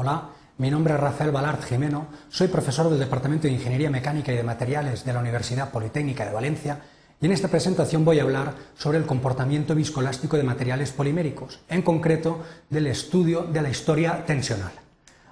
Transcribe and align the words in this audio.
Hola, 0.00 0.28
mi 0.58 0.70
nombre 0.70 0.94
es 0.94 1.00
Rafael 1.00 1.32
Balart 1.32 1.64
Jimeno, 1.64 2.06
soy 2.28 2.46
profesor 2.46 2.88
del 2.88 3.00
Departamento 3.00 3.48
de 3.48 3.54
Ingeniería 3.54 3.90
Mecánica 3.90 4.32
y 4.32 4.36
de 4.36 4.44
Materiales 4.44 5.04
de 5.04 5.12
la 5.12 5.18
Universidad 5.18 5.72
Politécnica 5.72 6.24
de 6.24 6.32
Valencia 6.32 6.78
y 7.20 7.26
en 7.26 7.32
esta 7.32 7.48
presentación 7.48 8.04
voy 8.04 8.20
a 8.20 8.22
hablar 8.22 8.54
sobre 8.76 8.98
el 8.98 9.06
comportamiento 9.06 9.74
viscoelástico 9.74 10.36
de 10.36 10.44
materiales 10.44 10.92
poliméricos, 10.92 11.58
en 11.68 11.82
concreto 11.82 12.44
del 12.70 12.86
estudio 12.86 13.42
de 13.42 13.60
la 13.60 13.70
historia 13.70 14.24
tensional. 14.24 14.70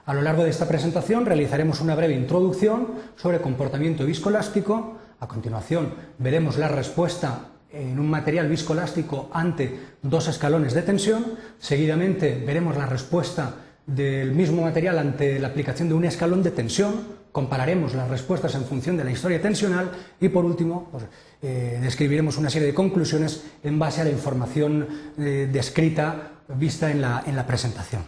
A 0.04 0.12
lo 0.12 0.22
largo 0.22 0.42
de 0.42 0.50
esta 0.50 0.66
presentación 0.66 1.26
realizaremos 1.26 1.80
una 1.80 1.94
breve 1.94 2.14
introducción 2.14 2.88
sobre 3.14 3.40
comportamiento 3.40 4.04
viscoelástico, 4.04 4.96
a 5.20 5.28
continuación 5.28 5.94
veremos 6.18 6.56
la 6.56 6.66
respuesta 6.66 7.50
en 7.70 8.00
un 8.00 8.10
material 8.10 8.48
viscoelástico 8.48 9.30
ante 9.32 9.78
dos 10.02 10.26
escalones 10.26 10.74
de 10.74 10.82
tensión, 10.82 11.24
seguidamente 11.60 12.42
veremos 12.44 12.76
la 12.76 12.86
respuesta 12.86 13.54
del 13.86 14.32
mismo 14.32 14.62
material 14.62 14.98
ante 14.98 15.38
la 15.38 15.48
aplicación 15.48 15.88
de 15.88 15.94
un 15.94 16.04
escalón 16.04 16.42
de 16.42 16.50
tensión, 16.50 16.94
compararemos 17.30 17.94
las 17.94 18.08
respuestas 18.08 18.54
en 18.54 18.64
función 18.64 18.96
de 18.96 19.04
la 19.04 19.12
historia 19.12 19.40
tensional 19.40 19.90
y 20.20 20.28
por 20.28 20.44
último 20.44 20.88
pues, 20.90 21.04
eh, 21.42 21.78
describiremos 21.80 22.36
una 22.38 22.50
serie 22.50 22.68
de 22.68 22.74
conclusiones 22.74 23.44
en 23.62 23.78
base 23.78 24.00
a 24.00 24.04
la 24.04 24.10
información 24.10 24.88
eh, 25.18 25.48
descrita 25.52 26.32
vista 26.48 26.90
en 26.90 27.00
la, 27.00 27.22
en 27.26 27.36
la 27.36 27.46
presentación. 27.46 28.02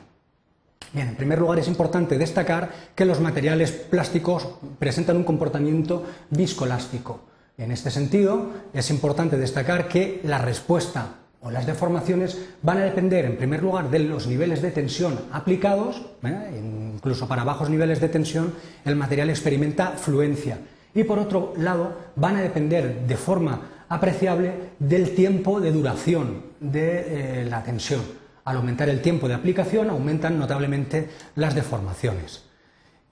Bien, 0.92 1.08
en 1.08 1.16
primer 1.16 1.38
lugar 1.38 1.58
es 1.58 1.68
importante 1.68 2.16
destacar 2.16 2.70
que 2.94 3.04
los 3.04 3.20
materiales 3.20 3.72
plásticos 3.72 4.48
presentan 4.78 5.18
un 5.18 5.24
comportamiento 5.24 6.06
viscoelástico. 6.30 7.20
En 7.58 7.72
este 7.72 7.90
sentido, 7.90 8.52
es 8.72 8.88
importante 8.88 9.36
destacar 9.36 9.88
que 9.88 10.20
la 10.24 10.38
respuesta 10.38 11.16
o 11.40 11.50
las 11.50 11.66
deformaciones 11.66 12.38
van 12.62 12.78
a 12.78 12.84
depender, 12.84 13.24
en 13.24 13.36
primer 13.36 13.62
lugar, 13.62 13.90
de 13.90 14.00
los 14.00 14.26
niveles 14.26 14.60
de 14.60 14.70
tensión 14.70 15.18
aplicados, 15.32 16.02
¿eh? 16.24 16.60
incluso 16.94 17.28
para 17.28 17.44
bajos 17.44 17.70
niveles 17.70 18.00
de 18.00 18.08
tensión 18.08 18.54
el 18.84 18.96
material 18.96 19.30
experimenta 19.30 19.92
fluencia. 19.92 20.58
Y 20.94 21.04
por 21.04 21.18
otro 21.18 21.52
lado, 21.56 21.96
van 22.16 22.36
a 22.36 22.42
depender 22.42 23.06
de 23.06 23.16
forma 23.16 23.60
apreciable 23.88 24.52
del 24.78 25.14
tiempo 25.14 25.60
de 25.60 25.72
duración 25.72 26.42
de 26.60 27.42
eh, 27.42 27.44
la 27.44 27.62
tensión. 27.62 28.00
Al 28.44 28.56
aumentar 28.56 28.88
el 28.88 29.00
tiempo 29.00 29.28
de 29.28 29.34
aplicación, 29.34 29.90
aumentan 29.90 30.38
notablemente 30.38 31.08
las 31.36 31.54
deformaciones. 31.54 32.47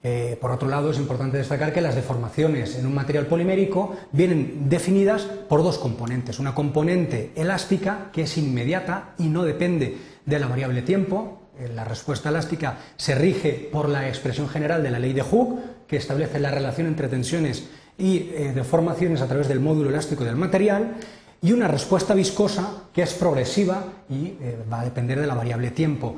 Eh, 0.03 0.37
por 0.39 0.51
otro 0.51 0.69
lado, 0.69 0.91
es 0.91 0.99
importante 0.99 1.37
destacar 1.37 1.73
que 1.73 1.81
las 1.81 1.95
deformaciones 1.95 2.75
en 2.75 2.85
un 2.85 2.93
material 2.93 3.25
polimérico 3.25 3.95
vienen 4.11 4.69
definidas 4.69 5.23
por 5.23 5.63
dos 5.63 5.79
componentes. 5.79 6.39
Una 6.39 6.53
componente 6.53 7.31
elástica, 7.35 8.09
que 8.13 8.23
es 8.23 8.37
inmediata 8.37 9.15
y 9.17 9.23
no 9.23 9.43
depende 9.43 9.97
de 10.25 10.39
la 10.39 10.47
variable 10.47 10.83
tiempo. 10.83 11.49
Eh, 11.59 11.69
la 11.73 11.83
respuesta 11.83 12.29
elástica 12.29 12.77
se 12.95 13.15
rige 13.15 13.69
por 13.71 13.89
la 13.89 14.07
expresión 14.07 14.47
general 14.47 14.83
de 14.83 14.91
la 14.91 14.99
ley 14.99 15.13
de 15.13 15.23
Hooke, 15.23 15.87
que 15.87 15.97
establece 15.97 16.39
la 16.39 16.51
relación 16.51 16.85
entre 16.85 17.07
tensiones 17.07 17.67
y 17.97 18.29
eh, 18.33 18.51
deformaciones 18.53 19.21
a 19.21 19.27
través 19.27 19.47
del 19.47 19.59
módulo 19.59 19.89
elástico 19.89 20.23
del 20.23 20.35
material. 20.35 20.95
Y 21.41 21.53
una 21.53 21.67
respuesta 21.67 22.13
viscosa, 22.13 22.83
que 22.93 23.01
es 23.03 23.13
progresiva 23.13 23.83
y 24.09 24.33
va 24.71 24.81
a 24.81 24.85
depender 24.85 25.19
de 25.19 25.27
la 25.27 25.35
variable 25.35 25.69
tiempo. 25.69 26.15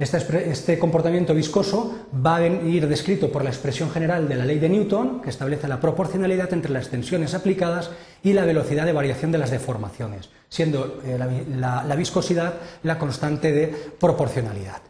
Este, 0.00 0.78
comportamiento 0.78 1.34
viscoso 1.34 2.06
va 2.24 2.36
a 2.36 2.46
ir 2.46 2.88
descrito 2.88 3.30
por 3.30 3.44
la 3.44 3.50
expresión 3.50 3.90
general 3.90 4.30
de 4.30 4.34
la 4.34 4.46
ley 4.46 4.58
de 4.58 4.70
Newton, 4.70 5.20
que 5.20 5.28
establece 5.28 5.68
la 5.68 5.78
proporcionalidad 5.78 6.50
entre 6.54 6.72
las 6.72 6.88
tensiones 6.88 7.34
aplicadas 7.34 7.90
y 8.22 8.32
la 8.32 8.46
velocidad 8.46 8.86
de 8.86 8.94
variación 8.94 9.30
de 9.30 9.36
las 9.36 9.50
deformaciones, 9.50 10.30
siendo 10.48 11.02
eh, 11.04 11.18
la, 11.54 11.94
viscosidad 11.96 12.54
la 12.82 12.98
constante 12.98 13.52
de 13.52 13.68
proporcionalidad. 14.00 14.80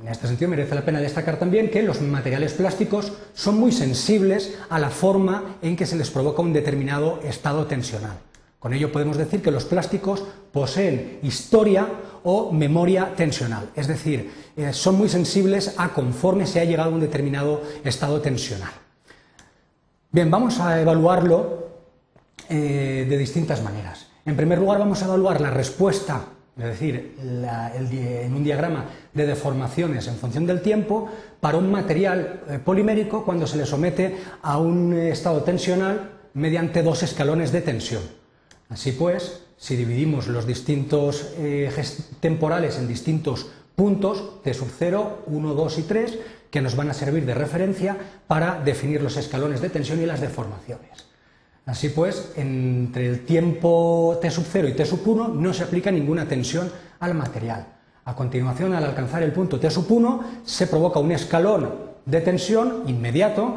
En 0.00 0.08
este 0.08 0.26
sentido 0.26 0.48
merece 0.48 0.74
la 0.74 0.86
pena 0.86 1.00
destacar 1.00 1.38
también 1.38 1.68
que 1.68 1.82
los 1.82 2.00
materiales 2.00 2.54
plásticos 2.54 3.12
son 3.34 3.58
muy 3.58 3.72
sensibles 3.72 4.56
a 4.70 4.78
la 4.78 4.88
forma 4.88 5.58
en 5.60 5.76
que 5.76 5.84
se 5.84 5.96
les 5.96 6.10
provoca 6.10 6.40
un 6.40 6.54
determinado 6.54 7.20
estado 7.24 7.66
tensional. 7.66 8.16
Con 8.58 8.74
ello 8.74 8.90
podemos 8.90 9.16
decir 9.16 9.40
que 9.40 9.52
los 9.52 9.64
plásticos 9.64 10.24
poseen 10.52 11.20
historia 11.22 11.86
o 12.24 12.50
memoria 12.50 13.14
tensional, 13.14 13.70
es 13.76 13.86
decir, 13.86 14.30
eh, 14.56 14.72
son 14.72 14.96
muy 14.96 15.08
sensibles 15.08 15.74
a 15.78 15.90
conforme 15.90 16.46
se 16.46 16.60
ha 16.60 16.64
llegado 16.64 16.90
a 16.90 16.94
un 16.94 17.00
determinado 17.00 17.62
estado 17.84 18.20
tensional. 18.20 18.72
Bien, 20.10 20.28
vamos 20.30 20.58
a 20.58 20.80
evaluarlo 20.80 21.68
eh, 22.48 23.06
de 23.08 23.18
distintas 23.18 23.62
maneras. 23.62 24.08
En 24.26 24.36
primer 24.36 24.58
lugar, 24.58 24.78
vamos 24.78 25.02
a 25.02 25.06
evaluar 25.06 25.40
la 25.40 25.50
respuesta, 25.50 26.24
es 26.56 26.64
decir, 26.64 27.14
en 27.20 28.34
un 28.34 28.42
diagrama 28.42 28.86
de 29.14 29.26
deformaciones 29.26 30.08
en 30.08 30.16
función 30.16 30.46
del 30.46 30.62
tiempo, 30.62 31.08
para 31.40 31.58
un 31.58 31.70
material 31.70 32.40
eh, 32.48 32.58
polimérico 32.58 33.24
cuando 33.24 33.46
se 33.46 33.56
le 33.56 33.66
somete 33.66 34.16
a 34.42 34.58
un 34.58 34.92
estado 34.94 35.44
tensional 35.44 36.10
mediante 36.34 36.82
dos 36.82 37.04
escalones 37.04 37.52
de 37.52 37.60
tensión. 37.60 38.17
Así 38.68 38.92
pues, 38.92 39.42
si 39.56 39.76
dividimos 39.76 40.28
los 40.28 40.46
distintos 40.46 41.32
ejes 41.38 42.10
temporales 42.20 42.78
en 42.78 42.86
distintos 42.86 43.46
puntos, 43.74 44.42
T 44.42 44.52
sub 44.54 44.68
0, 44.76 45.22
1, 45.26 45.54
2 45.54 45.78
y 45.78 45.82
3, 45.82 46.18
que 46.50 46.60
nos 46.60 46.76
van 46.76 46.90
a 46.90 46.94
servir 46.94 47.24
de 47.24 47.34
referencia 47.34 47.96
para 48.26 48.60
definir 48.60 49.02
los 49.02 49.16
escalones 49.16 49.60
de 49.60 49.70
tensión 49.70 50.02
y 50.02 50.06
las 50.06 50.20
deformaciones. 50.20 51.06
Así 51.66 51.90
pues, 51.90 52.32
entre 52.36 53.06
el 53.08 53.24
tiempo 53.24 54.18
T 54.22 54.30
sub 54.30 54.46
0 54.50 54.68
y 54.68 54.72
T 54.72 54.84
sub 54.86 55.06
1 55.06 55.28
no 55.28 55.52
se 55.52 55.64
aplica 55.64 55.90
ninguna 55.90 56.26
tensión 56.26 56.70
al 56.98 57.14
material. 57.14 57.66
A 58.04 58.16
continuación, 58.16 58.72
al 58.74 58.84
alcanzar 58.84 59.22
el 59.22 59.32
punto 59.32 59.60
T 59.60 59.70
sub 59.70 59.90
1, 59.90 60.24
se 60.44 60.66
provoca 60.66 60.98
un 60.98 61.12
escalón 61.12 61.74
de 62.06 62.20
tensión 62.22 62.84
inmediato 62.86 63.56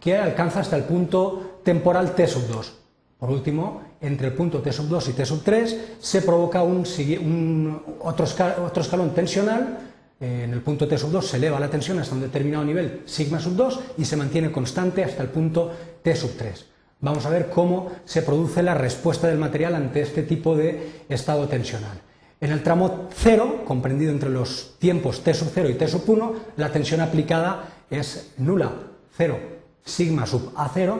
que 0.00 0.16
alcanza 0.16 0.60
hasta 0.60 0.76
el 0.76 0.84
punto 0.84 1.60
temporal 1.62 2.14
T 2.16 2.26
sub 2.26 2.48
2. 2.48 2.72
Por 3.18 3.30
último, 3.30 3.82
entre 4.02 4.26
el 4.26 4.34
punto 4.34 4.60
T 4.60 4.72
sub 4.72 4.88
2 4.88 5.08
y 5.08 5.12
T 5.12 5.24
sub 5.24 5.42
3 5.42 5.78
se 6.00 6.22
provoca 6.22 6.62
otro, 6.62 8.24
escalón 8.24 9.14
tensional. 9.14 9.78
Eh, 10.20 10.42
en 10.44 10.52
el 10.52 10.60
punto 10.60 10.86
T 10.88 10.98
sub 10.98 11.10
2 11.10 11.26
se 11.26 11.36
eleva 11.36 11.60
la 11.60 11.70
tensión 11.70 11.98
hasta 12.00 12.14
un 12.14 12.20
determinado 12.20 12.64
nivel, 12.64 13.02
sigma 13.06 13.40
sub 13.40 13.54
2, 13.54 13.80
y 13.98 14.04
se 14.04 14.16
mantiene 14.16 14.50
constante 14.50 15.04
hasta 15.04 15.22
el 15.22 15.28
punto 15.28 15.70
T 16.02 16.14
sub 16.16 16.36
3. 16.36 16.66
Vamos 17.00 17.24
a 17.26 17.30
ver 17.30 17.48
cómo 17.48 17.90
se 18.04 18.22
produce 18.22 18.62
la 18.62 18.74
respuesta 18.74 19.28
del 19.28 19.38
material 19.38 19.74
ante 19.76 20.02
este 20.02 20.22
tipo 20.22 20.56
de 20.56 21.04
estado 21.08 21.48
tensional. 21.48 22.00
En 22.40 22.50
el 22.50 22.62
tramo 22.62 23.08
0, 23.14 23.62
comprendido 23.64 24.10
entre 24.10 24.30
los 24.30 24.74
tiempos 24.80 25.22
T 25.22 25.32
sub 25.32 25.50
0 25.54 25.70
y 25.70 25.74
T 25.74 25.86
sub 25.86 26.02
1, 26.08 26.34
la 26.56 26.70
tensión 26.70 27.00
aplicada 27.00 27.68
es 27.88 28.32
nula, 28.38 28.72
0. 29.16 29.38
Sigma 29.84 30.26
sub 30.26 30.52
A0 30.54 30.98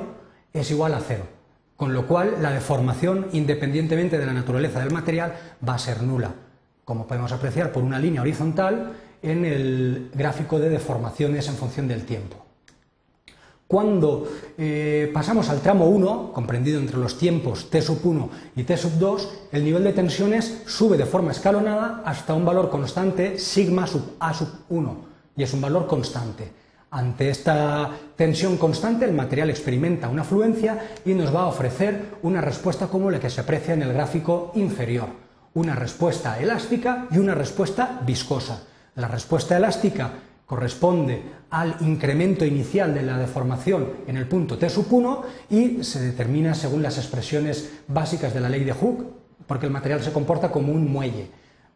es 0.52 0.70
igual 0.70 0.94
a 0.94 1.00
0 1.00 1.41
con 1.77 1.94
lo 1.94 2.06
cual 2.06 2.37
la 2.41 2.50
deformación, 2.50 3.27
independientemente 3.33 4.19
de 4.19 4.27
la 4.27 4.33
naturaleza 4.33 4.81
del 4.81 4.93
material, 4.93 5.34
va 5.66 5.75
a 5.75 5.78
ser 5.78 6.03
nula, 6.03 6.33
como 6.84 7.06
podemos 7.06 7.33
apreciar 7.33 7.72
por 7.72 7.83
una 7.83 7.99
línea 7.99 8.22
horizontal 8.22 8.93
en 9.22 9.44
el 9.44 10.11
gráfico 10.15 10.59
de 10.59 10.69
deformaciones 10.69 11.49
en 11.49 11.55
función 11.55 11.88
del 11.88 12.05
tiempo. 12.05 12.37
Cuando 13.72 14.28
eh, 14.59 15.11
pasamos 15.15 15.49
al 15.49 15.62
tramo 15.62 15.87
1, 15.87 16.32
comprendido 16.34 16.78
entre 16.78 16.99
los 16.99 17.16
tiempos 17.16 17.71
T 17.71 17.81
sub 17.81 18.00
1 18.05 18.31
y 18.55 18.65
T 18.65 18.77
sub 18.77 18.99
2, 18.99 19.28
el 19.53 19.65
nivel 19.65 19.84
de 19.84 19.94
tensiones 19.94 20.65
sube 20.66 20.99
de 20.99 21.06
forma 21.06 21.32
escalonada 21.32 22.03
hasta 22.05 22.34
un 22.34 22.44
valor 22.44 22.69
constante 22.69 23.38
sigma 23.38 23.87
sub 23.87 24.16
A 24.21 24.34
sub 24.34 24.49
1, 24.69 24.97
y 25.37 25.43
es 25.43 25.55
un 25.55 25.62
valor 25.62 25.87
constante. 25.87 26.62
Ante 26.94 27.30
esta 27.30 27.91
tensión 28.16 28.58
constante, 28.58 29.06
el 29.06 29.14
material 29.14 29.48
experimenta 29.48 30.10
una 30.10 30.25
fluencia 30.25 30.78
y 31.06 31.14
nos 31.14 31.34
va 31.34 31.44
a 31.44 31.47
ofrecer 31.47 32.16
una 32.20 32.42
respuesta 32.42 32.88
como 32.88 33.10
la 33.10 33.19
que 33.19 33.30
se 33.30 33.41
aprecia 33.41 33.72
en 33.72 33.80
el 33.80 33.94
gráfico 33.94 34.53
inferior. 34.56 35.08
Una 35.54 35.75
respuesta 35.75 36.38
elástica 36.38 37.06
y 37.10 37.16
una 37.16 37.34
respuesta 37.34 38.02
viscosa. 38.05 38.64
La 38.96 39.08
respuesta 39.08 39.56
elástica 39.56 40.11
corresponde 40.44 41.22
al 41.49 41.76
incremento 41.81 42.44
inicial 42.44 42.93
de 42.93 43.05
la 43.05 43.17
deformación 43.17 43.88
en 44.06 44.19
el 44.19 44.28
punto 44.28 44.58
T 44.58 44.69
sub 44.69 44.93
1 44.93 45.22
y 45.49 45.82
se 45.84 45.99
determina 45.99 46.55
según 46.55 46.82
las 46.82 46.99
expresiones 46.99 47.72
básicas 47.88 48.34
de 48.34 48.40
la 48.40 48.50
ley 48.50 48.64
de 48.64 48.75
Hooke, 48.75 49.06
porque 49.46 49.64
el 49.64 49.72
material 49.72 50.02
se 50.02 50.12
comporta 50.12 50.50
como 50.50 50.75
un 50.75 50.93
muelle. 50.93 51.31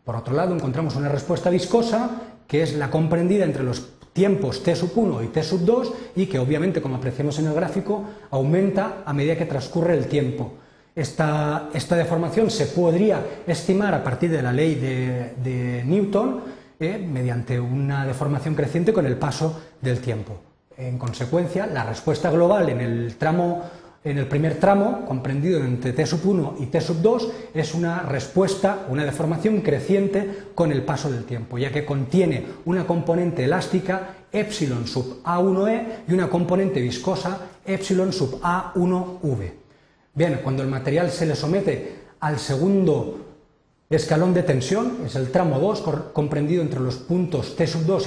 Por 0.04 0.14
otro 0.14 0.34
lado, 0.34 0.54
encontramos 0.54 0.94
una 0.94 1.08
respuesta 1.08 1.48
viscosa, 1.48 2.10
que 2.46 2.62
es 2.62 2.74
la 2.74 2.90
comprendida 2.90 3.46
entre 3.46 3.64
los 3.64 3.95
tiempos 4.16 4.62
T 4.62 4.74
sub 4.74 4.92
1 4.96 5.24
y 5.24 5.26
T 5.28 5.42
sub 5.42 5.60
2 5.60 5.92
y 6.16 6.24
que 6.24 6.38
obviamente, 6.38 6.80
como 6.80 6.96
apreciamos 6.96 7.38
en 7.38 7.48
el 7.48 7.54
gráfico, 7.54 8.02
aumenta 8.30 9.02
a 9.04 9.12
medida 9.12 9.36
que 9.36 9.44
transcurre 9.44 9.92
el 9.92 10.06
tiempo. 10.06 10.54
Esta, 10.94 11.68
deformación 11.72 12.50
se 12.50 12.64
podría 12.66 13.20
estimar 13.46 13.92
a 13.92 14.02
partir 14.02 14.30
de 14.30 14.40
la 14.40 14.50
ley 14.50 14.76
de, 14.76 15.84
Newton 15.84 16.40
eh, 16.80 16.96
mediante 16.96 17.60
una 17.60 18.06
deformación 18.06 18.54
creciente 18.54 18.94
con 18.94 19.04
el 19.04 19.16
paso 19.16 19.60
del 19.82 20.00
tiempo. 20.00 20.38
En 20.78 20.96
consecuencia, 20.96 21.66
la 21.66 21.84
respuesta 21.84 22.30
global 22.30 22.70
en 22.70 22.80
el 22.80 23.16
tramo 23.16 23.62
en 24.06 24.18
el 24.18 24.28
primer 24.28 24.60
tramo, 24.60 25.04
comprendido 25.04 25.58
entre 25.58 25.92
T 25.92 26.06
sub 26.06 26.24
1 26.24 26.58
y 26.60 26.66
T 26.66 26.80
sub 26.80 27.02
2, 27.02 27.28
es 27.52 27.74
una 27.74 28.02
respuesta, 28.02 28.86
una 28.88 29.04
deformación 29.04 29.62
creciente 29.62 30.44
con 30.54 30.70
el 30.70 30.84
paso 30.84 31.10
del 31.10 31.24
tiempo, 31.24 31.58
ya 31.58 31.72
que 31.72 31.84
contiene 31.84 32.46
una 32.66 32.86
componente 32.86 33.42
elástica 33.42 34.14
epsilon 34.30 34.86
sub 34.86 35.24
A1E 35.24 36.04
y 36.06 36.12
una 36.14 36.30
componente 36.30 36.80
viscosa 36.80 37.48
epsilon 37.64 38.12
sub 38.12 38.40
A1V. 38.40 39.52
Bien, 40.14 40.40
cuando 40.44 40.62
el 40.62 40.68
material 40.68 41.10
se 41.10 41.26
le 41.26 41.34
somete 41.34 41.96
al 42.20 42.38
segundo 42.38 43.18
escalón 43.90 44.32
de 44.32 44.44
tensión, 44.44 44.98
es 45.04 45.16
el 45.16 45.32
tramo 45.32 45.58
2, 45.58 45.82
comprendido 46.12 46.62
entre 46.62 46.78
los 46.78 46.94
puntos 46.94 47.56
T 47.56 47.66
sub 47.66 47.84
2 47.84 48.06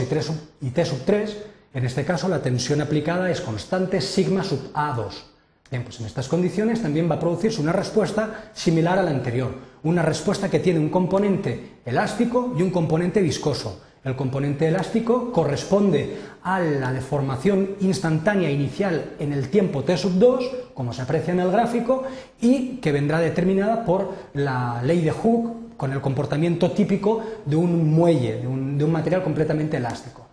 y 0.61 0.69
T 0.69 0.85
sub 0.85 0.99
3, 1.05 1.37
en 1.73 1.85
este 1.85 2.05
caso 2.05 2.29
la 2.29 2.41
tensión 2.41 2.79
aplicada 2.79 3.29
es 3.29 3.41
constante 3.41 3.99
sigma 3.99 4.45
sub 4.45 4.71
A2. 4.73 5.38
Bien, 5.69 5.83
pues 5.83 5.99
en 5.99 6.07
estas 6.07 6.27
condiciones 6.27 6.81
también 6.81 7.09
va 7.09 7.15
a 7.15 7.19
producirse 7.19 7.61
una 7.61 7.71
respuesta 7.71 8.49
similar 8.53 8.97
a 8.97 9.03
la 9.03 9.11
anterior, 9.11 9.51
una 9.83 10.01
respuesta 10.01 10.49
que 10.49 10.59
tiene 10.59 10.79
un 10.79 10.89
componente 10.89 11.77
elástico 11.85 12.55
y 12.57 12.63
un 12.63 12.71
componente 12.71 13.21
viscoso. 13.21 13.83
El 14.03 14.15
componente 14.15 14.67
elástico 14.67 15.31
corresponde 15.31 16.17
a 16.41 16.59
la 16.59 16.91
deformación 16.91 17.75
instantánea 17.81 18.49
inicial 18.49 19.11
en 19.19 19.31
el 19.31 19.49
tiempo 19.49 19.83
t 19.83 19.95
sub 19.95 20.13
2, 20.13 20.51
como 20.73 20.91
se 20.93 21.03
aprecia 21.03 21.33
en 21.33 21.41
el 21.41 21.51
gráfico, 21.51 22.03
y 22.41 22.77
que 22.77 22.91
vendrá 22.91 23.19
determinada 23.19 23.85
por 23.85 24.13
la 24.33 24.81
ley 24.83 25.01
de 25.01 25.11
Hooke 25.11 25.77
con 25.77 25.93
el 25.93 26.01
comportamiento 26.01 26.71
típico 26.71 27.23
de 27.45 27.57
un 27.57 27.93
muelle, 27.93 28.37
de 28.37 28.47
un, 28.47 28.77
de 28.77 28.85
un 28.85 28.91
material 28.91 29.21
completamente 29.21 29.77
elástico. 29.77 30.28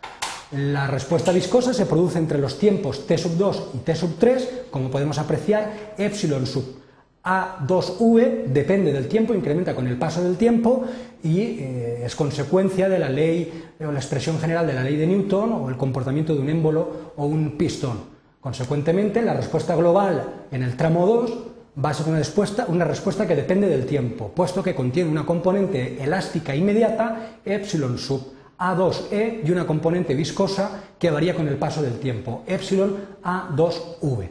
La 0.53 0.87
respuesta 0.87 1.33
viscosa 1.33 1.75
se 1.75 1.87
produce 1.87 2.19
entre 2.19 2.39
los 2.39 2.57
tiempos 2.59 3.05
T 3.05 3.19
sub 3.19 3.37
2 3.37 3.71
y 3.75 3.79
T 3.79 3.95
sub 3.97 4.17
3, 4.17 4.67
como 4.71 4.91
podemos 4.91 5.19
apreciar, 5.19 5.95
epsilon 5.99 6.47
sub 6.47 6.87
A2V 7.25 8.45
depende 8.47 8.93
del 8.93 9.09
tiempo, 9.09 9.35
incrementa 9.35 9.75
con 9.75 9.89
el 9.89 9.99
paso 9.99 10.23
del 10.23 10.37
tiempo 10.37 10.85
y 11.25 11.41
eh, 11.41 12.03
es 12.05 12.15
consecuencia 12.15 12.89
de 12.89 13.01
la 13.01 13.09
ley 13.09 13.65
o 13.81 13.91
la 13.91 13.99
expresión 13.99 14.39
general 14.39 14.69
de 14.69 14.75
la 14.75 14.85
ley 14.85 14.95
de 14.95 15.09
Newton 15.09 15.53
o 15.53 15.69
el 15.69 15.77
comportamiento 15.77 16.33
de 16.33 16.41
un 16.41 16.49
émbolo 16.49 17.13
o 17.17 17.27
un 17.27 17.59
pistón. 17.59 18.15
Consecuentemente, 18.41 19.23
la 19.23 19.35
respuesta 19.35 19.75
global 19.75 20.47
en 20.53 20.63
el 20.63 20.77
tramo 20.77 21.05
2 21.05 21.39
va 21.85 21.91
a 21.91 21.95
ser 21.95 22.07
una 22.07 22.19
respuesta, 22.19 22.67
una 22.69 22.85
respuesta 22.85 23.27
que 23.27 23.35
depende 23.35 23.69
del 23.69 23.87
tiempo, 23.87 24.31
puesto 24.33 24.63
que 24.63 24.77
contiene 24.77 25.11
una 25.11 25.27
componente 25.27 26.01
elástica 26.01 26.55
inmediata, 26.55 27.41
epsilon 27.45 27.99
sub 27.99 28.36
a2E 28.59 29.41
y 29.45 29.51
una 29.51 29.67
componente 29.67 30.15
viscosa 30.15 30.83
que 30.99 31.11
varía 31.11 31.35
con 31.35 31.49
el 31.49 31.57
paso 31.57 31.83
del 31.83 31.99
tiempo, 31.99 32.43
epsilon 32.47 32.97
A2V. 33.23 34.29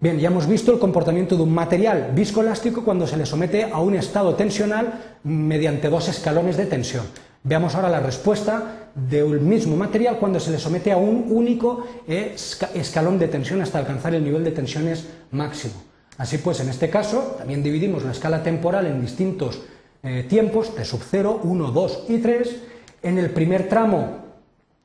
Bien, 0.00 0.18
ya 0.18 0.28
hemos 0.28 0.48
visto 0.48 0.72
el 0.72 0.80
comportamiento 0.80 1.36
de 1.36 1.42
un 1.42 1.54
material 1.54 2.10
viscoelástico 2.12 2.84
cuando 2.84 3.06
se 3.06 3.16
le 3.16 3.24
somete 3.24 3.64
a 3.64 3.80
un 3.80 3.94
estado 3.94 4.34
tensional 4.34 5.18
mediante 5.22 5.88
dos 5.88 6.08
escalones 6.08 6.56
de 6.56 6.66
tensión. 6.66 7.04
Veamos 7.44 7.74
ahora 7.74 7.88
la 7.88 8.00
respuesta 8.00 8.90
del 8.94 9.40
mismo 9.40 9.76
material 9.76 10.18
cuando 10.18 10.40
se 10.40 10.50
le 10.50 10.58
somete 10.58 10.92
a 10.92 10.96
un 10.96 11.26
único 11.28 11.86
escalón 12.06 13.18
de 13.18 13.28
tensión 13.28 13.62
hasta 13.62 13.78
alcanzar 13.78 14.14
el 14.14 14.24
nivel 14.24 14.44
de 14.44 14.50
tensiones 14.50 15.06
máximo. 15.30 15.74
Así 16.18 16.38
pues, 16.38 16.60
en 16.60 16.68
este 16.68 16.90
caso, 16.90 17.36
también 17.38 17.62
dividimos 17.62 18.04
la 18.04 18.12
escala 18.12 18.42
temporal 18.42 18.86
en 18.86 19.00
distintos 19.00 19.60
eh, 20.02 20.24
tiempos, 20.28 20.74
T 20.74 20.84
sub 20.84 21.00
0, 21.08 21.40
1, 21.44 21.70
2 21.70 22.04
y 22.08 22.18
3, 22.18 22.56
en 23.02 23.18
el 23.18 23.30
primer 23.30 23.68
tramo 23.68 24.22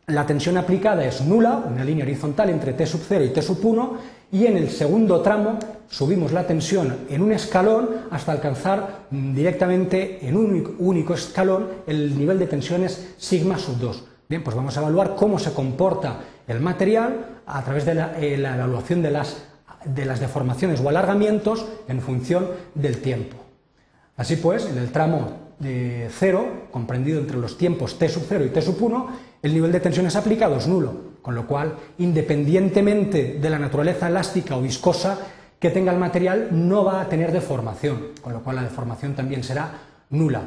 la 0.08 0.26
tensión 0.26 0.58
aplicada 0.58 1.04
es 1.04 1.22
nula, 1.22 1.58
una 1.70 1.84
línea 1.84 2.06
horizontal 2.06 2.50
entre 2.50 2.72
T 2.72 2.86
sub 2.86 3.02
0 3.06 3.26
y 3.26 3.30
T 3.30 3.42
sub 3.42 3.60
1, 3.62 3.98
y 4.32 4.46
en 4.46 4.56
el 4.56 4.70
segundo 4.70 5.22
tramo 5.22 5.60
subimos 5.90 6.32
la 6.32 6.48
tensión 6.48 7.00
en 7.10 7.22
un 7.22 7.34
escalón 7.34 7.90
hasta 8.10 8.32
alcanzar 8.32 9.08
mm, 9.12 9.34
directamente 9.36 10.26
en 10.26 10.38
un 10.38 10.76
único 10.80 11.14
escalón 11.14 11.68
el 11.86 12.18
nivel 12.18 12.40
de 12.40 12.48
tensiones 12.48 13.16
sigma 13.18 13.58
sub 13.58 13.80
2. 13.80 14.04
Bien, 14.30 14.44
pues 14.44 14.56
vamos 14.56 14.78
a 14.78 14.80
evaluar 14.80 15.16
cómo 15.16 15.40
se 15.40 15.52
comporta 15.52 16.20
el 16.48 16.62
material 16.62 17.42
a 17.46 17.62
través 17.64 17.86
de 17.86 17.96
la, 17.96 18.18
eh, 18.18 18.36
evaluación 18.36 19.02
de 19.02 19.12
las, 19.12 19.44
de 19.84 20.06
las 20.06 20.22
deformaciones 20.22 20.80
o 20.80 20.88
alargamientos 20.88 21.66
en 21.90 22.00
función 22.02 22.48
del 22.76 23.02
tiempo. 23.02 23.36
Así 24.16 24.38
pues, 24.38 24.66
en 24.66 24.78
el 24.78 24.92
tramo 24.92 25.47
de 25.60 26.08
0, 26.12 26.68
comprendido 26.72 27.20
entre 27.20 27.38
los 27.38 27.58
tiempos 27.58 27.98
t 27.98 28.08
sub 28.10 28.24
0 28.28 28.46
y 28.46 28.50
t 28.50 28.62
sub 28.62 28.82
1, 28.82 29.08
el 29.42 29.54
nivel 29.54 29.72
de 29.72 29.80
tensiones 29.80 30.16
aplicado 30.16 30.58
es 30.58 30.68
nulo, 30.68 30.94
con 31.22 31.36
lo 31.36 31.48
cual, 31.48 31.76
independientemente 31.98 33.40
de 33.42 33.50
la 33.50 33.60
naturaleza 33.60 34.08
elástica 34.08 34.56
o 34.56 34.62
viscosa 34.62 35.18
que 35.60 35.70
tenga 35.70 35.92
el 35.92 36.00
material, 36.00 36.50
no 36.52 36.86
va 36.86 37.02
a 37.02 37.10
tener 37.10 37.32
deformación, 37.32 38.10
con 38.22 38.34
lo 38.34 38.42
cual 38.44 38.58
la 38.58 38.64
deformación 38.64 39.16
también 39.16 39.44
será 39.44 39.72
nula. 40.12 40.44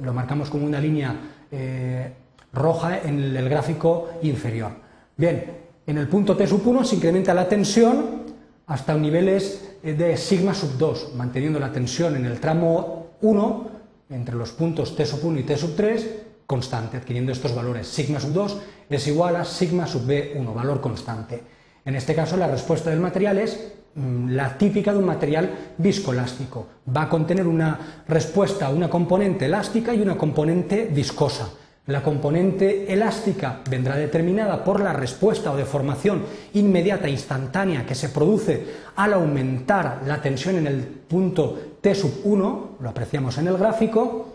Lo 0.00 0.14
marcamos 0.14 0.48
como 0.48 0.66
una 0.66 0.80
línea 0.80 1.14
eh, 1.50 2.12
roja 2.52 3.00
en 3.02 3.36
el 3.36 3.48
gráfico 3.48 4.08
inferior. 4.22 4.72
Bien, 5.16 5.44
en 5.86 5.98
el 5.98 6.08
punto 6.08 6.36
T 6.36 6.46
sub 6.46 6.66
1 6.66 6.84
se 6.84 6.96
incrementa 6.96 7.34
la 7.34 7.46
tensión 7.46 8.24
hasta 8.66 8.94
niveles 8.94 9.76
de 9.82 10.16
sigma 10.16 10.54
sub 10.54 10.78
2, 10.78 11.12
manteniendo 11.14 11.60
la 11.60 11.70
tensión 11.70 12.16
en 12.16 12.24
el 12.24 12.40
tramo 12.40 13.10
1 13.20 13.73
entre 14.10 14.34
los 14.34 14.52
puntos 14.52 14.94
T 14.96 15.04
sub 15.06 15.24
1 15.24 15.40
y 15.40 15.42
T 15.42 15.56
sub 15.56 15.74
3 15.76 16.08
constante, 16.46 16.96
adquiriendo 16.96 17.32
estos 17.32 17.54
valores. 17.54 17.86
Sigma 17.86 18.20
sub 18.20 18.32
2 18.32 18.58
es 18.90 19.06
igual 19.08 19.36
a 19.36 19.44
sigma 19.44 19.86
sub 19.86 20.06
B1, 20.06 20.54
valor 20.54 20.80
constante. 20.80 21.42
En 21.84 21.94
este 21.94 22.14
caso, 22.14 22.36
la 22.36 22.48
respuesta 22.48 22.90
del 22.90 23.00
material 23.00 23.38
es 23.38 23.72
mm, 23.94 24.30
la 24.30 24.56
típica 24.56 24.92
de 24.92 24.98
un 24.98 25.06
material 25.06 25.74
viscoelástico. 25.78 26.66
Va 26.94 27.02
a 27.02 27.08
contener 27.08 27.46
una 27.46 28.02
respuesta, 28.08 28.70
una 28.70 28.88
componente 28.88 29.46
elástica 29.46 29.94
y 29.94 30.00
una 30.00 30.16
componente 30.16 30.88
viscosa. 30.90 31.48
La 31.86 32.02
componente 32.02 32.90
elástica 32.90 33.60
vendrá 33.68 33.96
determinada 33.96 34.64
por 34.64 34.80
la 34.80 34.94
respuesta 34.94 35.52
o 35.52 35.56
deformación 35.56 36.22
inmediata, 36.54 37.10
instantánea, 37.10 37.84
que 37.84 37.94
se 37.94 38.08
produce 38.08 38.64
al 38.96 39.12
aumentar 39.12 40.00
la 40.06 40.22
tensión 40.22 40.56
en 40.56 40.66
el 40.66 40.80
punto 40.82 41.73
T 41.84 41.94
sub 41.94 42.22
1, 42.24 42.76
lo 42.80 42.88
apreciamos 42.88 43.36
en 43.36 43.46
el 43.46 43.58
gráfico, 43.58 44.28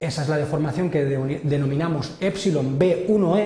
esa 0.00 0.22
es 0.22 0.30
la 0.30 0.38
deformación 0.38 0.88
que 0.88 1.04
denominamos 1.04 2.16
epsilon 2.20 2.78
B1E, 2.78 3.44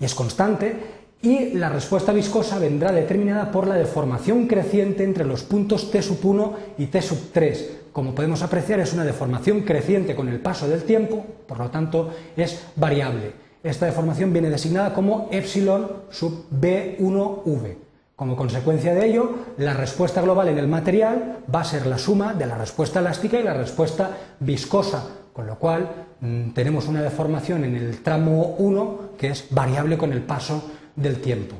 y 0.00 0.04
es 0.04 0.12
constante, 0.12 0.74
y 1.22 1.50
la 1.54 1.68
respuesta 1.68 2.12
viscosa 2.12 2.58
vendrá 2.58 2.90
determinada 2.90 3.52
por 3.52 3.68
la 3.68 3.76
deformación 3.76 4.48
creciente 4.48 5.04
entre 5.04 5.24
los 5.24 5.44
puntos 5.44 5.92
T 5.92 6.02
sub 6.02 6.18
1 6.20 6.56
y 6.78 6.86
T 6.86 7.00
sub 7.00 7.30
3. 7.32 7.70
Como 7.92 8.12
podemos 8.12 8.42
apreciar, 8.42 8.80
es 8.80 8.92
una 8.92 9.04
deformación 9.04 9.60
creciente 9.60 10.16
con 10.16 10.28
el 10.28 10.40
paso 10.40 10.66
del 10.66 10.82
tiempo, 10.82 11.24
por 11.46 11.58
lo 11.60 11.70
tanto 11.70 12.10
es 12.36 12.60
variable. 12.74 13.34
Esta 13.62 13.86
deformación 13.86 14.32
viene 14.32 14.50
designada 14.50 14.92
como 14.92 15.28
epsilon 15.30 15.88
sub 16.10 16.46
B1V. 16.50 17.83
Como 18.16 18.36
consecuencia 18.36 18.94
de 18.94 19.06
ello, 19.06 19.30
la 19.58 19.74
respuesta 19.74 20.22
global 20.22 20.46
en 20.46 20.58
el 20.58 20.68
material 20.68 21.38
va 21.52 21.62
a 21.62 21.64
ser 21.64 21.84
la 21.86 21.98
suma 21.98 22.32
de 22.32 22.46
la 22.46 22.56
respuesta 22.56 23.00
elástica 23.00 23.40
y 23.40 23.42
la 23.42 23.54
respuesta 23.54 24.16
viscosa, 24.38 25.04
con 25.32 25.48
lo 25.48 25.58
cual 25.58 26.06
mm, 26.20 26.50
tenemos 26.50 26.86
una 26.86 27.02
deformación 27.02 27.64
en 27.64 27.74
el 27.74 28.02
tramo 28.02 28.54
1 28.58 29.00
que 29.18 29.30
es 29.30 29.46
variable 29.50 29.98
con 29.98 30.12
el 30.12 30.22
paso 30.22 30.62
del 30.94 31.20
tiempo. 31.20 31.56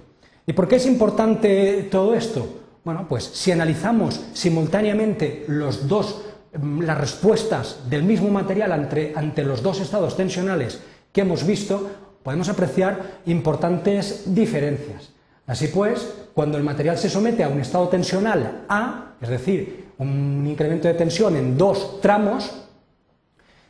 ¿Y 0.46 0.52
por 0.52 0.68
qué 0.68 0.76
es 0.76 0.86
importante 0.86 1.88
todo 1.90 2.14
esto? 2.14 2.46
Bueno, 2.84 3.06
pues 3.08 3.24
si 3.24 3.50
analizamos 3.50 4.24
simultáneamente 4.32 5.44
los 5.48 5.88
dos, 5.88 6.22
mm, 6.56 6.82
las 6.82 6.98
respuestas 6.98 7.90
del 7.90 8.04
mismo 8.04 8.28
material 8.28 8.70
ante, 8.70 9.12
ante 9.16 9.42
los 9.42 9.60
dos 9.60 9.80
estados 9.80 10.16
tensionales 10.16 10.80
que 11.12 11.22
hemos 11.22 11.44
visto, 11.44 11.90
podemos 12.22 12.48
apreciar 12.48 13.22
importantes 13.26 14.32
diferencias. 14.32 15.13
Así 15.46 15.68
pues, 15.68 16.14
cuando 16.32 16.56
el 16.58 16.64
material 16.64 16.96
se 16.96 17.10
somete 17.10 17.44
a 17.44 17.48
un 17.48 17.60
estado 17.60 17.88
tensional 17.88 18.64
A, 18.68 19.14
es 19.20 19.28
decir, 19.28 19.90
un 19.98 20.46
incremento 20.46 20.88
de 20.88 20.94
tensión 20.94 21.36
en 21.36 21.56
dos 21.56 22.00
tramos, 22.00 22.50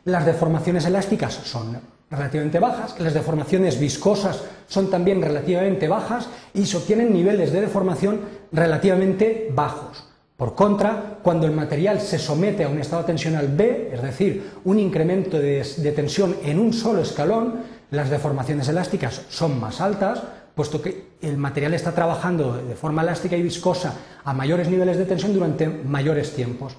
las 0.05 0.25
deformaciones 0.25 0.85
elásticas 0.85 1.35
son 1.35 1.79
relativamente 2.11 2.59
bajas, 2.59 2.99
las 3.01 3.15
deformaciones 3.15 3.79
viscosas 3.79 4.43
son 4.69 4.91
también 4.91 5.21
relativamente 5.21 5.89
bajas 5.89 6.29
y 6.53 6.67
se 6.67 6.77
obtienen 6.77 7.13
niveles 7.13 7.53
de 7.53 7.61
deformación 7.61 8.21
relativamente 8.53 9.51
bajos. 9.53 10.05
Por 10.37 10.55
contra, 10.55 11.19
cuando 11.23 11.47
el 11.47 11.53
material 11.53 12.01
se 12.01 12.19
somete 12.19 12.65
a 12.65 12.69
un 12.69 12.81
estado 12.81 13.05
tensional 13.05 13.49
B, 13.49 13.91
es 13.93 14.03
decir, 14.03 14.55
un 14.65 14.79
incremento 14.79 15.39
de, 15.39 15.63
tensión 15.95 16.37
en 16.45 16.59
un 16.59 16.73
solo 16.73 17.03
escalón, 17.03 17.61
las 17.91 18.11
deformaciones 18.11 18.69
elásticas 18.69 19.23
son 19.29 19.61
más 19.61 19.81
altas, 19.81 20.23
puesto 20.55 20.83
que 20.83 21.14
el 21.27 21.37
material 21.37 21.75
está 21.75 21.93
trabajando 21.93 22.57
de 22.57 22.75
forma 22.75 23.03
elástica 23.03 23.37
y 23.37 23.43
viscosa 23.43 23.95
a 24.25 24.33
mayores 24.33 24.69
niveles 24.69 24.97
de 24.99 25.05
tensión 25.05 25.33
durante 25.33 25.69
mayores 25.69 26.35
tiempos. 26.35 26.77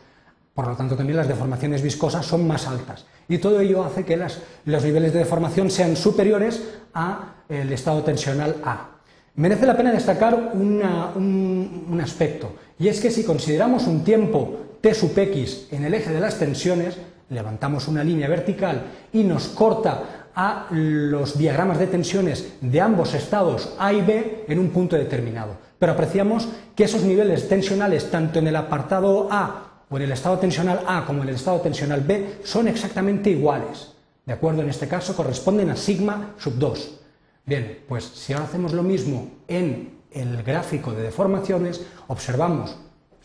Por 0.53 0.67
lo 0.67 0.75
tanto, 0.75 0.95
también 0.95 1.17
las 1.17 1.27
deformaciones 1.27 1.81
viscosas 1.81 2.25
son 2.25 2.47
más 2.47 2.65
altas. 2.67 3.05
Y 3.27 3.39
todo 3.39 3.59
ello 3.59 3.83
hace 3.83 4.05
que 4.05 4.17
los 4.17 4.83
niveles 4.83 5.11
de 5.11 5.19
deformación 5.19 5.69
sean 5.69 5.95
superiores 5.95 6.63
al 6.93 7.71
estado 7.71 8.03
tensional 8.03 8.55
A. 8.63 8.91
Merece 9.35 9.65
la 9.65 9.75
pena 9.75 9.91
destacar 9.91 10.51
un, 10.53 11.99
aspecto, 12.01 12.55
y 12.79 12.87
es 12.87 13.01
que 13.01 13.11
si 13.11 13.25
consideramos 13.25 13.85
un 13.85 14.03
tiempo 14.05 14.77
t 14.79 14.93
sub 14.93 15.17
x 15.17 15.67
en 15.71 15.83
el 15.83 15.93
eje 15.93 16.13
de 16.13 16.21
las 16.21 16.39
tensiones, 16.39 16.97
levantamos 17.29 17.89
una 17.89 18.01
línea 18.01 18.29
vertical 18.29 18.83
y 19.11 19.23
nos 19.23 19.47
corta 19.47 20.24
a 20.35 20.67
los 20.71 21.37
diagramas 21.37 21.79
de 21.79 21.87
tensiones 21.87 22.53
de 22.61 22.81
ambos 22.81 23.13
estados 23.13 23.73
A 23.79 23.93
y 23.93 24.01
B 24.01 24.45
en 24.47 24.59
un 24.59 24.69
punto 24.69 24.95
determinado. 24.95 25.57
Pero 25.79 25.93
apreciamos 25.93 26.47
que 26.75 26.83
esos 26.83 27.03
niveles 27.03 27.47
tensionales, 27.47 28.11
tanto 28.11 28.39
en 28.39 28.47
el 28.47 28.55
apartado 28.55 29.27
A 29.31 29.83
o 29.89 29.97
en 29.97 30.03
el 30.03 30.11
estado 30.11 30.37
tensional 30.39 30.81
A 30.87 31.05
como 31.05 31.23
en 31.23 31.29
el 31.29 31.35
estado 31.35 31.61
tensional 31.61 32.01
B, 32.01 32.39
son 32.43 32.67
exactamente 32.67 33.29
iguales. 33.29 33.93
¿De 34.25 34.33
acuerdo? 34.33 34.61
En 34.61 34.69
este 34.69 34.87
caso 34.87 35.15
corresponden 35.15 35.69
a 35.69 35.75
sigma 35.75 36.33
sub 36.37 36.57
2. 36.57 36.99
Bien, 37.45 37.83
pues 37.87 38.03
si 38.03 38.33
ahora 38.33 38.45
hacemos 38.45 38.73
lo 38.73 38.81
mismo 38.81 39.29
en 39.47 39.99
el 40.11 40.41
gráfico 40.43 40.91
de 40.93 41.03
deformaciones, 41.03 41.85
observamos, 42.07 42.75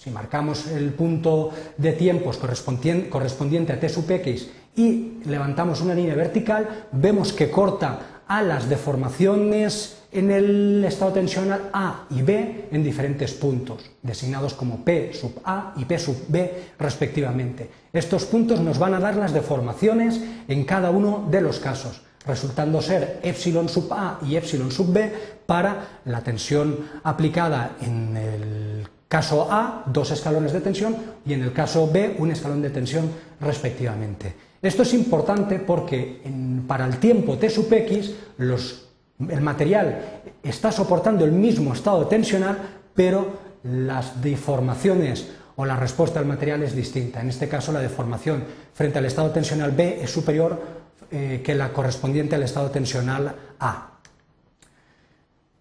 si 0.03 0.11
marcamos 0.11 0.67
el 0.69 0.95
punto 0.95 1.51
de 1.77 1.93
tiempos 1.93 2.39
correspondiente 2.39 3.73
a 3.73 3.79
t 3.79 3.87
sub 3.87 4.11
x 4.11 4.49
y 4.75 5.21
levantamos 5.27 5.83
una 5.83 5.93
línea 5.93 6.15
vertical, 6.15 6.89
vemos 6.93 7.35
que 7.35 7.51
corta 7.51 8.25
a 8.27 8.41
las 8.41 8.67
deformaciones 8.71 9.99
en 10.11 10.31
el 10.31 10.83
estado 10.87 11.13
tensional 11.13 11.69
A 11.75 12.07
y 12.09 12.23
B 12.23 12.69
en 12.73 12.83
diferentes 12.83 13.35
puntos, 13.35 13.91
designados 14.01 14.55
como 14.55 14.83
P 14.83 15.13
sub 15.13 15.39
A 15.45 15.75
y 15.77 15.85
P 15.85 15.99
sub 15.99 16.17
B 16.29 16.73
respectivamente. 16.79 17.69
Estos 17.93 18.25
puntos 18.25 18.59
nos 18.61 18.79
van 18.79 18.95
a 18.95 19.01
dar 19.01 19.17
las 19.17 19.35
deformaciones 19.35 20.19
en 20.49 20.65
cada 20.65 20.89
uno 20.91 21.29
de 21.31 21.43
los 21.43 21.59
casos, 21.59 22.01
resultando 22.25 22.81
ser 22.81 23.21
epsilon 23.23 23.69
sub 23.69 23.93
A 23.93 24.19
y 24.27 24.37
epsilon 24.37 24.73
sub 24.73 24.95
B 24.95 25.13
para 25.45 26.01
la 26.07 26.23
tensión 26.23 26.89
aplicada 27.05 27.77
en 27.83 28.17
el 28.17 28.89
caso 29.11 29.49
A, 29.51 29.83
dos 29.87 30.13
escalones 30.13 30.53
de 30.53 30.61
tensión, 30.61 30.95
y 31.27 31.35
en 31.35 31.43
el 31.43 31.53
caso 31.53 31.91
B, 31.91 32.15
un 32.19 32.31
escalón 32.31 32.63
de 32.63 32.71
tensión 32.71 33.11
respectivamente. 33.41 34.33
Esto 34.63 34.83
es 34.83 34.95
importante 34.95 35.59
porque 35.59 36.23
para 36.69 36.87
el 36.87 36.99
tiempo 36.99 37.37
T 37.37 37.51
sub 37.51 37.73
X 37.73 38.15
el 38.39 39.41
material 39.41 40.23
está 40.45 40.71
soportando 40.71 41.25
el 41.25 41.33
mismo 41.33 41.73
estado 41.73 42.07
tensional, 42.07 42.57
pero 42.95 43.51
las 43.65 44.23
deformaciones 44.23 45.27
o 45.57 45.65
la 45.65 45.75
respuesta 45.75 46.21
del 46.21 46.29
material 46.29 46.63
es 46.63 46.77
distinta. 46.77 47.21
En 47.21 47.31
este 47.31 47.49
caso, 47.49 47.73
la 47.73 47.81
deformación 47.81 48.45
frente 48.73 48.99
al 49.01 49.07
estado 49.07 49.31
tensional 49.31 49.73
B 49.73 49.99
es 50.03 50.11
superior 50.11 50.63
eh, 51.11 51.43
que 51.45 51.57
la 51.57 51.73
correspondiente 51.73 52.37
al 52.37 52.45
estado 52.45 52.71
tensional 52.71 53.35
A. 53.59 53.90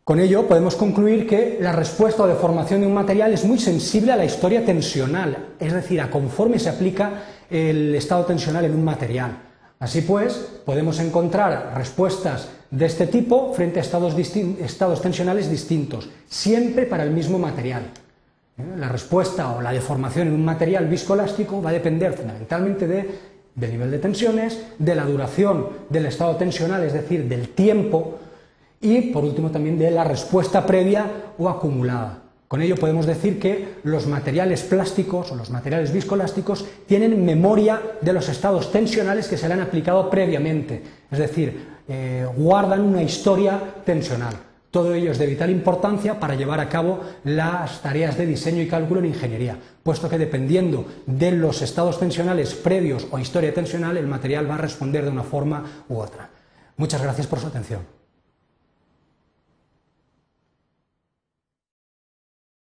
Con 0.10 0.20
ello 0.20 0.48
podemos 0.48 0.76
concluir 0.76 1.28
que 1.28 1.60
la 1.62 1.72
respuesta 1.72 2.24
o 2.24 2.28
deformación 2.28 2.82
de 2.82 2.88
un 2.88 2.96
material 2.96 3.32
es 3.32 3.46
muy 3.46 3.60
sensible 3.60 4.12
a 4.12 4.16
la 4.16 4.26
historia 4.26 4.66
tensional, 4.66 5.54
es 5.60 5.72
decir, 5.72 6.02
a 6.02 6.10
conforme 6.10 6.58
se 6.58 6.68
aplica 6.68 7.12
el 7.48 7.94
estado 7.94 8.26
tensional 8.26 8.66
en 8.66 8.74
un 8.74 8.84
material. 8.84 9.38
Así 9.78 10.02
pues, 10.02 10.34
podemos 10.66 11.00
encontrar 11.00 11.74
respuestas 11.76 12.50
de 12.72 12.88
este 12.88 13.06
tipo 13.06 13.54
frente 13.54 13.80
a 13.80 13.84
estados, 13.84 14.16
tensionales 15.00 15.48
distintos, 15.48 16.10
siempre 16.28 16.88
para 16.88 17.04
el 17.04 17.12
mismo 17.12 17.38
material. 17.38 17.84
¿Eh? 18.58 18.64
La 18.78 18.90
respuesta 18.90 19.52
o 19.56 19.62
la 19.62 19.74
deformación 19.74 20.30
en 20.30 20.34
un 20.34 20.44
material 20.44 20.88
viscoelástico 20.88 21.62
va 21.62 21.70
a 21.70 21.74
depender 21.74 22.14
fundamentalmente 22.14 22.88
de, 22.88 23.12
del 23.54 23.72
nivel 23.74 23.92
de 23.92 24.00
tensiones, 24.00 24.60
de 24.80 24.96
la 24.96 25.06
duración 25.06 25.68
del 25.88 26.08
estado 26.08 26.36
tensional, 26.36 26.84
es 26.84 26.94
decir, 26.94 27.30
del 27.30 27.50
tiempo, 27.50 28.18
y 28.82 29.02
por 29.12 29.24
último 29.24 29.52
también 29.52 29.78
de 29.78 29.92
la 29.92 30.04
respuesta 30.04 30.66
previa 30.66 31.06
o 31.38 31.50
acumulada. 31.50 32.24
Con 32.50 32.64
ello 32.64 32.78
podemos 32.78 33.06
decir 33.06 33.40
que 33.40 33.76
los 33.84 34.08
materiales 34.08 34.64
plásticos 34.64 35.32
o 35.32 35.36
los 35.36 35.52
materiales 35.52 35.94
viscoelásticos 35.94 36.66
tienen 36.88 37.24
memoria 37.24 37.80
de 38.02 38.12
los 38.12 38.28
estados 38.28 38.72
tensionales 38.72 39.28
que 39.28 39.38
se 39.38 39.48
le 39.48 39.54
han 39.54 39.62
aplicado 39.62 40.10
previamente, 40.10 40.82
es 41.12 41.20
decir, 41.20 41.68
eh, 41.88 42.28
guardan 42.36 42.82
una 42.82 43.04
historia 43.04 43.62
tensional. 43.86 44.34
Todo 44.72 44.96
ello 44.96 45.12
es 45.12 45.20
de 45.20 45.28
vital 45.28 45.52
importancia 45.52 46.20
para 46.20 46.36
llevar 46.36 46.60
a 46.60 46.70
cabo 46.70 47.02
las 47.24 47.82
tareas 47.82 48.18
de 48.18 48.26
diseño 48.26 48.64
y 48.64 48.68
cálculo 48.68 49.00
en 49.00 49.08
ingeniería, 49.08 49.58
puesto 49.84 50.10
que 50.10 50.18
dependiendo 50.18 50.86
de 51.06 51.32
los 51.32 51.62
estados 51.62 52.00
tensionales 52.00 52.56
previos 52.56 53.08
o 53.12 53.20
historia 53.20 53.54
tensional, 53.54 53.98
el 53.98 54.08
material 54.08 54.50
va 54.50 54.56
a 54.56 54.60
responder 54.60 55.06
de 55.06 55.12
una 55.12 55.24
forma 55.24 55.84
u 55.88 55.98
otra. 55.98 56.30
Muchas 56.78 57.02
gracias 57.02 57.28
por 57.28 57.40
su 57.40 57.46
atención. 57.46 57.99